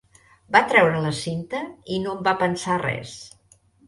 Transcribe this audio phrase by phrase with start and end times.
[0.55, 1.61] Va treure la cinta
[1.97, 3.13] i no en va pensar res.